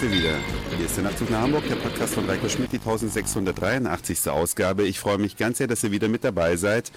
[0.00, 0.36] sind wir wieder.
[0.76, 4.28] Hier ist der Nachtzug nach Hamburg, der Podcast von Reiko Schmidt, die 1683.
[4.30, 4.84] Ausgabe.
[4.86, 6.92] Ich freue mich ganz sehr, dass ihr wieder mit dabei seid.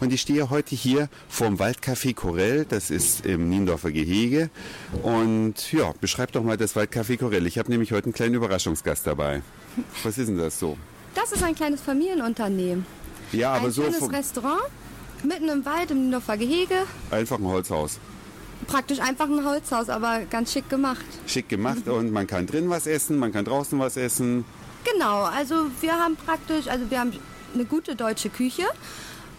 [0.00, 4.50] Und ich stehe heute hier vorm Waldcafé Korell, das ist im Niendorfer Gehege.
[5.02, 7.46] Und ja, beschreib doch mal das Waldcafé Korell.
[7.46, 9.42] Ich habe nämlich heute einen kleinen Überraschungsgast dabei.
[10.04, 10.76] Was ist denn das so?
[11.14, 12.86] Das ist ein kleines Familienunternehmen.
[13.32, 14.60] Ja, aber ein so schönes vom- Restaurant,
[15.24, 16.74] mitten im Wald, im Niendorfer Gehege.
[17.10, 17.98] einfach ein Holzhaus.
[18.66, 21.04] Praktisch einfach ein Holzhaus, aber ganz schick gemacht.
[21.26, 24.44] Schick gemacht und man kann drin was essen, man kann draußen was essen.
[24.92, 27.12] Genau, also wir haben praktisch, also wir haben
[27.54, 28.64] eine gute deutsche Küche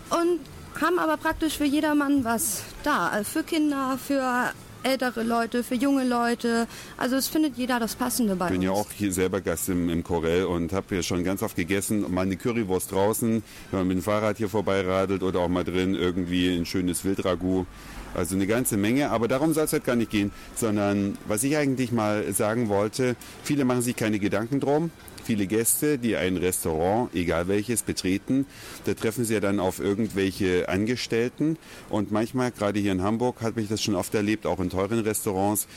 [0.09, 0.39] und
[0.81, 3.07] haben aber praktisch für jedermann was da.
[3.09, 4.51] Also für Kinder, für
[4.85, 6.67] ältere Leute, für junge Leute.
[6.97, 8.65] Also es findet jeder das Passende bei Ich bin uns.
[8.65, 12.05] ja auch hier selber Gast im, im Korell und habe hier schon ganz oft gegessen.
[12.13, 15.95] Mal eine Currywurst draußen, wenn man mit dem Fahrrad hier vorbeiradelt oder auch mal drin
[15.95, 17.65] irgendwie ein schönes Wildragout.
[18.13, 21.57] Also eine ganze Menge, aber darum soll es heute gar nicht gehen, sondern was ich
[21.57, 24.89] eigentlich mal sagen wollte, viele machen sich keine Gedanken drum.
[25.25, 28.45] Viele Gäste, die ein Restaurant, egal welches, betreten,
[28.85, 31.57] da treffen sie ja dann auf irgendwelche Angestellten.
[31.89, 34.99] Und manchmal, gerade hier in Hamburg, habe ich das schon oft erlebt, auch in teuren
[34.99, 35.67] Restaurants,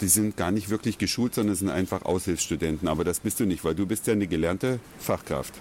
[0.00, 2.88] die sind gar nicht wirklich geschult, sondern sind einfach Aushilfsstudenten.
[2.88, 5.54] Aber das bist du nicht, weil du bist ja eine gelernte Fachkraft.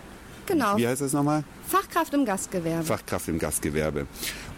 [0.47, 1.43] Genau, Wie heißt das nochmal?
[1.67, 2.85] Fachkraft im Gastgewerbe.
[2.85, 4.07] Fachkraft im Gastgewerbe.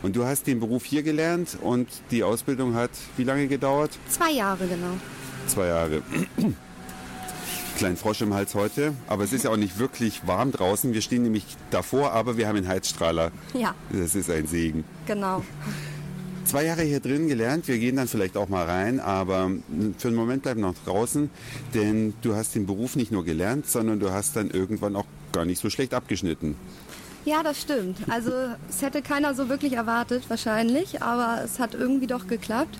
[0.04, 3.92] Und du hast den Beruf hier gelernt und die Ausbildung hat wie lange gedauert?
[4.08, 4.94] Zwei Jahre genau.
[5.48, 6.04] Zwei Jahre.
[7.78, 10.94] Kleinen Frosch im Hals heute, aber es ist ja auch nicht wirklich warm draußen.
[10.94, 13.32] Wir stehen nämlich davor, aber wir haben einen Heizstrahler.
[13.54, 14.84] Ja, Das ist ein Segen.
[15.06, 15.44] genau.
[16.50, 19.52] Zwei Jahre hier drin gelernt, wir gehen dann vielleicht auch mal rein, aber
[20.00, 21.30] für einen Moment bleiben noch draußen,
[21.76, 25.46] denn du hast den Beruf nicht nur gelernt, sondern du hast dann irgendwann auch gar
[25.46, 26.56] nicht so schlecht abgeschnitten.
[27.24, 27.98] Ja, das stimmt.
[28.10, 28.32] Also
[28.68, 32.80] es hätte keiner so wirklich erwartet wahrscheinlich, aber es hat irgendwie doch geklappt.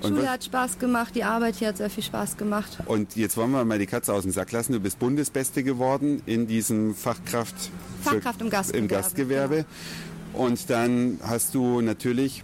[0.00, 2.78] Und Schule was- hat Spaß gemacht, die Arbeit hier hat sehr viel Spaß gemacht.
[2.86, 4.72] Und jetzt wollen wir mal die Katze aus dem Sack lassen.
[4.72, 7.54] Du bist Bundesbeste geworden in diesem Fachkraft,
[8.00, 9.64] Fachkraft im Gastgewerbe, Im Gastgewerbe.
[10.32, 12.42] Und dann hast du natürlich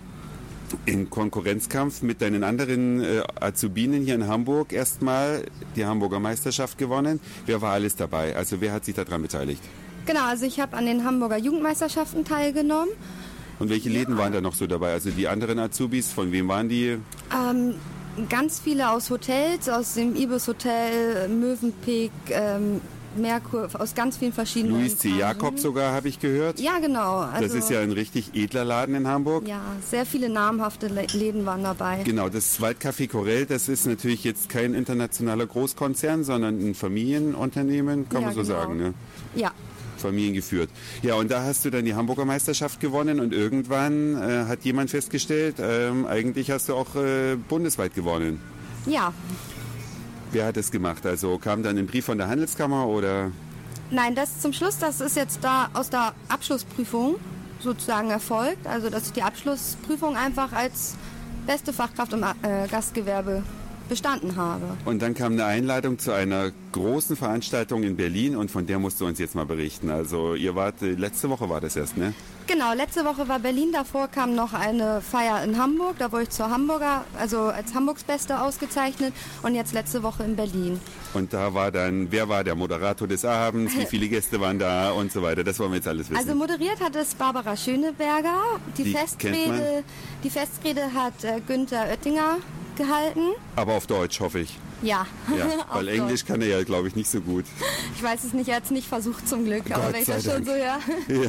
[0.86, 5.44] in Konkurrenzkampf mit deinen anderen äh, Azubinen hier in Hamburg erstmal
[5.76, 7.20] die Hamburger Meisterschaft gewonnen.
[7.46, 8.36] Wer war alles dabei?
[8.36, 9.62] Also wer hat sich daran beteiligt?
[10.06, 12.90] Genau, also ich habe an den Hamburger Jugendmeisterschaften teilgenommen.
[13.58, 14.92] Und welche Läden waren da noch so dabei?
[14.92, 16.98] Also die anderen Azubis, von wem waren die?
[17.34, 17.74] Ähm,
[18.28, 22.80] ganz viele aus Hotels, aus dem Ibis Hotel, Mövenpick, ähm,
[23.16, 24.80] Merkur, aus ganz vielen verschiedenen.
[24.80, 25.08] Luis C.
[25.08, 26.60] Jakob sogar, habe ich gehört.
[26.60, 27.16] Ja, genau.
[27.18, 29.48] Also, das ist ja ein richtig edler Laden in Hamburg.
[29.48, 32.02] Ja, sehr viele namhafte Lä- Läden waren dabei.
[32.04, 38.20] Genau, das Waldcafé Corell, das ist natürlich jetzt kein internationaler Großkonzern, sondern ein Familienunternehmen, kann
[38.22, 38.54] Ja, man so genau.
[38.60, 38.94] sagen, ne?
[39.34, 39.50] Ja,
[39.96, 40.70] Familiengeführt.
[41.02, 44.90] Ja, und da hast du dann die Hamburger Meisterschaft gewonnen und irgendwann äh, hat jemand
[44.90, 48.40] festgestellt, ähm, eigentlich hast du auch äh, bundesweit gewonnen.
[48.86, 49.12] ja.
[50.32, 51.06] Wer hat das gemacht?
[51.06, 53.30] Also kam dann ein Brief von der Handelskammer oder?
[53.90, 57.16] Nein, das zum Schluss, das ist jetzt da aus der Abschlussprüfung
[57.60, 58.66] sozusagen erfolgt.
[58.66, 60.96] Also, dass ich die Abschlussprüfung einfach als
[61.46, 63.42] beste Fachkraft im äh, Gastgewerbe
[63.88, 64.64] bestanden habe.
[64.84, 69.00] Und dann kam eine Einladung zu einer großen Veranstaltung in Berlin und von der musst
[69.00, 69.90] du uns jetzt mal berichten.
[69.90, 72.14] Also ihr wart, äh, letzte Woche war das erst, ne?
[72.46, 76.30] Genau, letzte Woche war Berlin, davor kam noch eine Feier in Hamburg, da wurde ich
[76.30, 79.12] zur Hamburger, also als Hamburgs Beste ausgezeichnet
[79.42, 80.80] und jetzt letzte Woche in Berlin.
[81.12, 84.92] Und da war dann, wer war der Moderator des Abends, wie viele Gäste waren da
[84.92, 85.44] und so weiter.
[85.44, 86.18] Das wollen wir jetzt alles wissen.
[86.18, 88.40] Also moderiert hat es Barbara Schöneberger,
[88.78, 88.92] die, Die.
[88.94, 89.84] Festrede,
[90.24, 92.38] die Festrede hat äh, Günther Oettinger
[92.78, 93.32] gehalten.
[93.56, 94.56] Aber auf Deutsch, hoffe ich.
[94.80, 95.06] Ja,
[95.36, 97.44] Ja, weil Englisch kann er ja, glaube ich, nicht so gut.
[97.96, 100.06] Ich weiß es nicht, er hat es nicht versucht zum Glück, aber Gott wenn ich
[100.06, 100.58] das schon so höre.
[100.60, 100.78] Ja.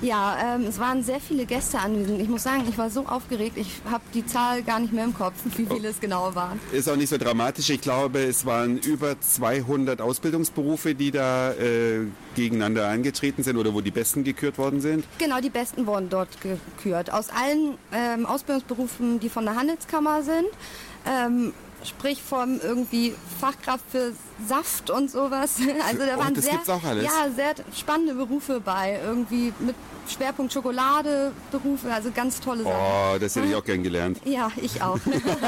[0.00, 2.20] Ja, ähm, es waren sehr viele Gäste anwesend.
[2.20, 5.14] Ich muss sagen, ich war so aufgeregt, ich habe die Zahl gar nicht mehr im
[5.14, 6.60] Kopf, wie viele es genau waren.
[6.70, 7.68] Ist auch nicht so dramatisch.
[7.70, 13.80] Ich glaube, es waren über 200 Ausbildungsberufe, die da äh, gegeneinander angetreten sind oder wo
[13.80, 15.04] die Besten gekürt worden sind.
[15.18, 17.12] Genau, die Besten wurden dort gekürt.
[17.12, 20.46] Aus allen ähm, Ausbildungsberufen, die von der Handelskammer sind.
[21.06, 21.52] Ähm,
[21.84, 24.12] sprich vom irgendwie Fachkraft für
[24.46, 25.56] Saft und sowas.
[25.88, 27.04] Also da Oh, waren das sehr, gibt's auch alles?
[27.04, 28.98] ja, sehr spannende Berufe bei.
[29.04, 29.74] Irgendwie mit
[30.08, 32.76] Schwerpunkt Schokolade Berufe, also ganz tolle Sachen.
[32.76, 34.18] Oh, das hätte ich auch gern gelernt.
[34.24, 34.98] Ja, ich auch.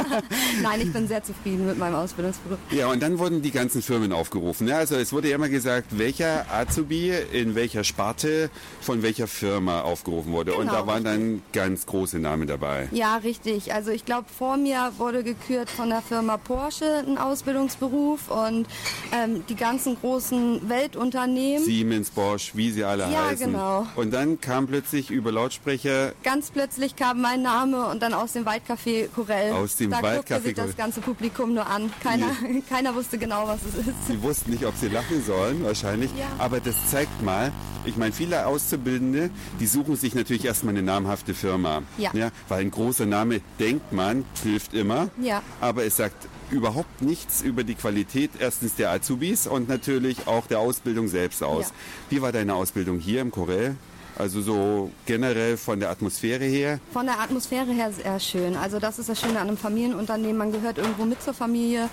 [0.63, 2.59] Nein, ich bin sehr zufrieden mit meinem Ausbildungsberuf.
[2.71, 4.69] Ja, und dann wurden die ganzen Firmen aufgerufen.
[4.69, 8.51] Ja, also es wurde ja immer gesagt, welcher Azubi in welcher Sparte
[8.81, 10.55] von welcher Firma aufgerufen wurde.
[10.55, 12.89] und Genau, da waren dann ganz große Namen dabei.
[12.93, 13.73] Ja, richtig.
[13.73, 18.67] Also ich glaube, vor mir wurde gekürt von der Firma Porsche ein Ausbildungsberuf und
[19.13, 21.65] ähm, die ganzen großen Weltunternehmen.
[21.65, 23.47] Siemens, Bosch, wie sie alle Ja, heißen.
[23.47, 23.87] genau.
[23.97, 28.45] Und dann kam plötzlich über Lautsprecher Ganz plötzlich kam mein Name und dann aus dem
[28.47, 29.53] Waldcafé Korell.
[29.53, 31.93] Aus dem da guckte Waldcafé sich das ganze Publikum nur an.
[32.03, 32.27] Keiner,
[32.69, 34.07] keiner wusste genau, was es ist.
[34.09, 36.11] Sie wussten nicht, ob sie lachen sollen, wahrscheinlich.
[36.19, 36.27] Ja.
[36.39, 37.53] Aber das zeigt mal,
[37.85, 41.83] ich meine, viele Auszubildende, die suchen sich natürlich erstmal eine namhafte Firma.
[41.99, 42.11] Ja.
[42.49, 45.09] weil ein großer Name, denkt man, hilft immer.
[45.21, 45.43] Ja.
[45.61, 50.59] Aber es sagt überhaupt nichts über die Qualität erstens der Azubis und natürlich auch der
[50.59, 51.69] Ausbildung selbst aus.
[51.69, 51.75] Ja.
[52.11, 53.77] Wie war deine Ausbildung hier im Corel?
[54.19, 56.81] Also so generell von der Atmosphäre her?
[56.93, 58.57] Von der Atmosphäre her sehr schön.
[58.57, 60.37] Also das ist das Schöne an einem Familienunternehmen.
[60.37, 61.89] Man gehört irgendwo mit zur Familie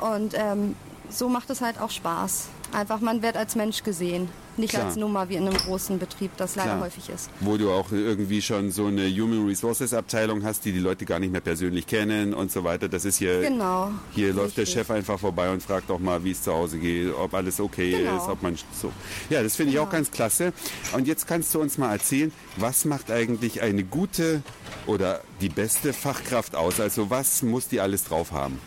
[0.00, 0.74] und ähm,
[1.10, 2.48] so macht es halt auch Spaß.
[2.72, 4.28] Einfach, man wird als Mensch gesehen.
[4.58, 4.86] Nicht Klar.
[4.86, 6.84] als Nummer wie in einem großen Betrieb, das leider Klar.
[6.86, 7.28] häufig ist.
[7.40, 11.18] Wo du auch irgendwie schon so eine Human Resources Abteilung hast, die die Leute gar
[11.18, 12.88] nicht mehr persönlich kennen und so weiter.
[12.88, 13.90] Das ist hier, Genau.
[14.12, 14.80] hier läuft der Richtig.
[14.80, 17.92] Chef einfach vorbei und fragt auch mal, wie es zu Hause geht, ob alles okay
[17.98, 18.16] Genau.
[18.16, 18.90] ist, ob man so.
[19.28, 19.92] Ja, das finde ich auch Genau.
[19.98, 20.52] ganz klasse.
[20.94, 24.42] Und jetzt kannst du uns mal erzählen, was macht eigentlich eine gute
[24.86, 26.80] oder die beste Fachkraft aus?
[26.80, 28.58] Also was muss die alles drauf haben?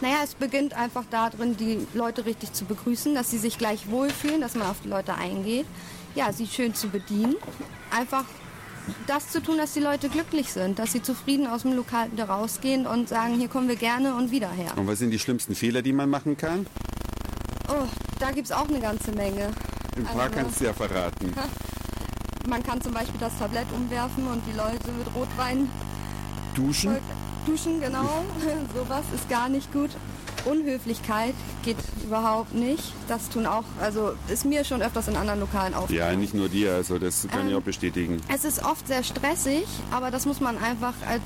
[0.00, 4.40] Naja, es beginnt einfach darin, die Leute richtig zu begrüßen, dass sie sich gleich wohlfühlen,
[4.40, 5.66] dass man auf die Leute eingeht.
[6.14, 7.34] Ja, sie schön zu bedienen.
[7.90, 8.24] Einfach
[9.06, 12.28] das zu tun, dass die Leute glücklich sind, dass sie zufrieden aus dem Lokal wieder
[12.28, 14.72] rausgehen und sagen, hier kommen wir gerne und wieder her.
[14.76, 16.66] Und was sind die schlimmsten Fehler, die man machen kann?
[17.68, 17.84] Oh,
[18.18, 19.50] da gibt es auch eine ganze Menge.
[19.96, 21.34] Ein paar Also- kannst du ja verraten.
[22.48, 25.68] Man kann zum Beispiel das Tablett umwerfen und die Leute mit Rotwein
[26.54, 26.96] Duschen?
[27.48, 28.24] Duschen, genau.
[28.74, 29.90] Sowas ist gar nicht gut.
[30.44, 31.34] Unhöflichkeit
[31.64, 32.92] geht überhaupt nicht.
[33.08, 36.12] Das tun auch, also ist mir schon öfters in anderen Lokalen aufgefallen.
[36.12, 38.20] Ja, nicht nur dir, also das kann ich Ähm, auch bestätigen.
[38.32, 41.22] Es ist oft sehr stressig, aber das muss man einfach als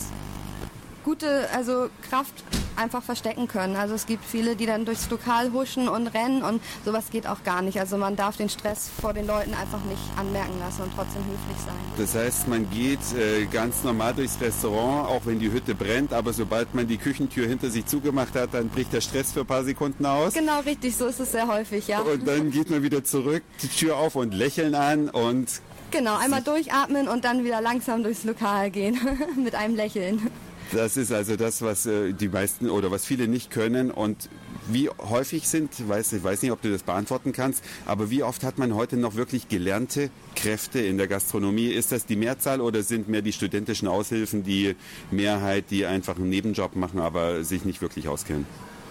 [1.05, 2.43] gute also Kraft
[2.77, 3.77] einfach verstecken können.
[3.77, 7.43] Also es gibt viele, die dann durchs Lokal huschen und rennen und sowas geht auch
[7.45, 7.79] gar nicht.
[7.79, 11.65] Also man darf den Stress vor den Leuten einfach nicht anmerken lassen und trotzdem höflich
[11.65, 11.75] sein.
[11.97, 16.33] Das heißt, man geht äh, ganz normal durchs Restaurant, auch wenn die Hütte brennt, aber
[16.33, 19.65] sobald man die Küchentür hinter sich zugemacht hat, dann bricht der Stress für ein paar
[19.65, 20.35] Sekunden aus.
[20.35, 22.01] Genau richtig, so ist es sehr häufig, ja.
[22.01, 25.49] Und dann geht man wieder zurück, die Tür auf und lächeln an und
[25.93, 28.99] Genau, einmal durchatmen und dann wieder langsam durchs Lokal gehen
[29.37, 30.31] mit einem Lächeln.
[30.71, 34.29] Das ist also das, was äh, die meisten oder was viele nicht können und
[34.69, 38.45] wie häufig sind, weiß, ich weiß nicht, ob du das beantworten kannst, aber wie oft
[38.45, 41.67] hat man heute noch wirklich gelernte Kräfte in der Gastronomie?
[41.67, 44.77] Ist das die Mehrzahl oder sind mehr die studentischen Aushilfen die
[45.11, 48.47] Mehrheit, die einfach einen Nebenjob machen, aber sich nicht wirklich auskennen?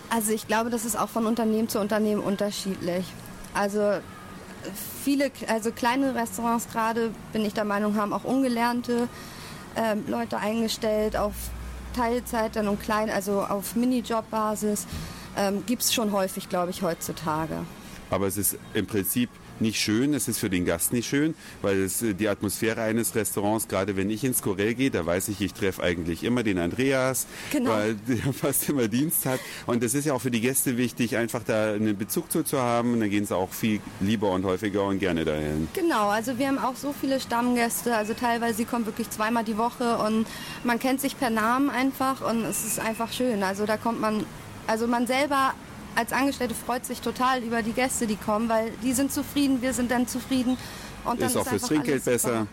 [0.09, 3.05] Also ich glaube, das ist auch von Unternehmen zu Unternehmen unterschiedlich.
[3.53, 3.99] Also
[5.03, 9.07] viele, also kleine Restaurants gerade, bin ich der Meinung, haben auch ungelernte
[9.75, 11.33] ähm, Leute eingestellt auf
[11.93, 14.87] Teilzeit dann und klein, also auf Minijob-Basis.
[15.37, 17.55] Ähm, Gibt es schon häufig, glaube ich, heutzutage.
[18.09, 19.29] Aber es ist im Prinzip
[19.61, 23.15] nicht schön, es ist für den Gast nicht schön, weil es äh, die Atmosphäre eines
[23.15, 26.57] Restaurants, gerade wenn ich ins Corel gehe, da weiß ich, ich treffe eigentlich immer den
[26.57, 27.71] Andreas, Genau.
[27.71, 29.39] weil der fast immer Dienst hat.
[29.67, 32.59] Und es ist ja auch für die Gäste wichtig, einfach da einen Bezug zu, zu
[32.59, 32.93] haben.
[32.93, 35.67] Und dann gehen sie auch viel lieber und häufiger und gerne dahin.
[35.73, 39.57] Genau, also wir haben auch so viele Stammgäste, also teilweise sie kommen wirklich zweimal die
[39.57, 40.25] Woche und
[40.63, 43.43] man kennt sich per Namen einfach und es ist einfach schön.
[43.43, 44.25] Also da kommt man,
[44.67, 45.53] also man selber
[45.95, 49.73] als Angestellte freut sich total über die Gäste, die kommen, weil die sind zufrieden, wir
[49.73, 50.57] sind dann zufrieden.
[51.03, 52.47] Und dann Ist auch fürs Trinkgeld besser.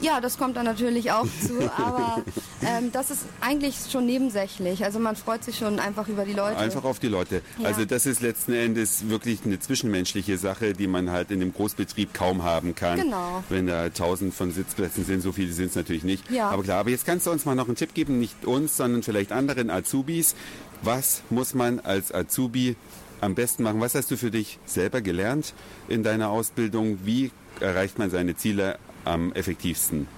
[0.00, 2.22] Ja, das kommt dann natürlich auch zu, aber
[2.62, 4.82] ähm, das ist eigentlich schon nebensächlich.
[4.84, 6.56] Also man freut sich schon einfach über die Leute.
[6.56, 7.42] Einfach auf die Leute.
[7.58, 7.68] Ja.
[7.68, 12.14] Also das ist letzten Endes wirklich eine zwischenmenschliche Sache, die man halt in dem Großbetrieb
[12.14, 13.00] kaum haben kann.
[13.00, 13.44] Genau.
[13.50, 16.30] Wenn da tausend von Sitzplätzen sind, so viele sind es natürlich nicht.
[16.30, 16.48] Ja.
[16.48, 19.02] Aber klar, aber jetzt kannst du uns mal noch einen Tipp geben, nicht uns, sondern
[19.02, 20.34] vielleicht anderen Azubis.
[20.82, 22.74] Was muss man als Azubi
[23.20, 23.80] am besten machen?
[23.80, 25.52] Was hast du für dich selber gelernt
[25.88, 27.00] in deiner Ausbildung?
[27.04, 30.08] Wie erreicht man seine Ziele am effektivsten?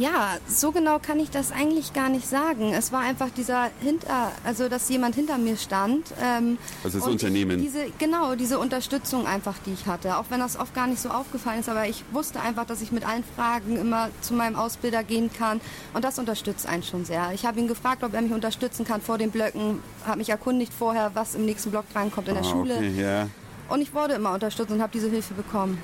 [0.00, 2.72] Ja, so genau kann ich das eigentlich gar nicht sagen.
[2.72, 6.06] Es war einfach dieser hinter, also dass jemand hinter mir stand.
[6.22, 7.58] Ähm, Also das Unternehmen.
[7.58, 10.16] Ich, diese, genau, diese Unterstützung einfach, die ich hatte.
[10.16, 12.92] Auch wenn das oft gar nicht so aufgefallen ist, aber ich wusste einfach, dass ich
[12.92, 15.60] mit allen Fragen immer zu meinem Ausbilder gehen kann.
[15.92, 17.32] Und das unterstützt einen schon sehr.
[17.34, 20.72] Ich habe ihn gefragt, ob er mich unterstützen kann vor den Blöcken, habe mich erkundigt
[20.72, 22.74] vorher, was im nächsten Block drankommt in der Ah, Schule.
[22.76, 23.28] okay, ja.
[23.68, 25.78] Und ich wurde immer unterstützt und habe diese Hilfe bekommen.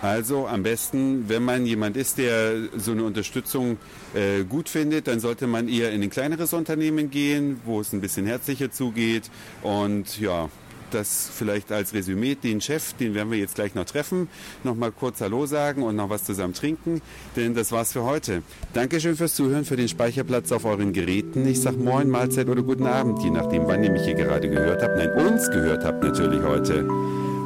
[0.00, 3.78] Also am besten, wenn man jemand ist, der so eine Unterstützung
[4.14, 8.00] äh, gut findet, dann sollte man eher in ein kleineres Unternehmen gehen, wo es ein
[8.00, 9.30] bisschen herzlicher zugeht
[9.62, 10.48] und ja,
[10.90, 12.34] das vielleicht als Resümee.
[12.34, 14.28] Den Chef, den werden wir jetzt gleich noch treffen,
[14.64, 17.02] noch mal kurz Hallo sagen und noch was zusammen trinken,
[17.36, 18.42] denn das war's für heute.
[18.72, 21.46] Dankeschön fürs Zuhören, für den Speicherplatz auf euren Geräten.
[21.46, 24.82] Ich sag Moin, Mahlzeit oder guten Abend, je nachdem, wann ihr mich hier gerade gehört
[24.82, 24.96] habt.
[24.96, 26.86] Nein, uns gehört habt natürlich heute.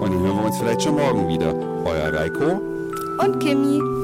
[0.01, 1.55] Und dann hören wir uns vielleicht schon morgen wieder.
[1.85, 2.61] Euer Reiko
[3.19, 4.02] und Kimi.